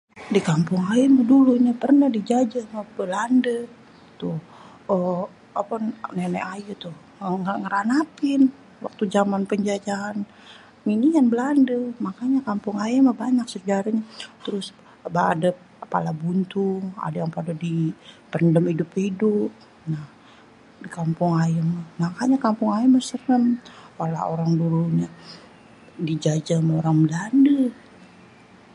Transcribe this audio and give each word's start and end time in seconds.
Di 0.35 0.41
kampung 0.49 0.81
ayé 0.91 1.05
meh 1.15 1.27
dulu 1.31 1.51
ini 1.61 1.71
perneh 1.81 2.09
dijajeh 2.15 2.65
ame 2.79 2.91
Belande, 2.99 3.57
toh 4.19 5.23
nenek 6.17 6.43
ayé 6.53 6.71
tuh 6.83 6.95
ngeranapin 7.63 8.41
waktu 8.83 9.03
zaman 9.15 9.41
penjajahan 9.51 10.17
inian 10.93 11.27
Belande. 11.31 11.77
Mangkanya 12.03 12.39
kampung 12.49 12.75
ayé 12.85 12.97
meh 13.07 13.15
banyak 13.23 13.47
sejarehnye 13.53 14.03
terus 14.43 14.65
ade 15.31 15.49
pala 15.93 16.11
buntung, 16.23 16.81
ade 17.05 17.17
yang 17.21 17.31
pade 17.35 17.53
dipendem 17.65 18.65
idup-idup. 18.73 19.51
Nah 19.91 20.05
di 20.83 20.89
kampung 20.97 21.31
ayé 21.43 21.59
meh, 21.69 21.83
mangkanye 22.01 22.35
di 22.39 22.43
kampung 22.47 22.69
aye 22.77 22.85
meh 22.93 23.03
serem. 23.09 23.43
Lah 24.15 24.23
orang 24.33 24.51
dulunye 24.61 25.07
dijajeh 26.07 26.57
same 26.59 26.69
orang 26.79 26.97
Belande. 27.05 27.59